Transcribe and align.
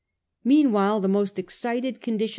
Meanwhile 0.43 1.01
the 1.01 1.07
most 1.09 1.37
excited 1.37 2.01
condition 2.01 2.15
of 2.25 2.29
VOL. 2.29 2.29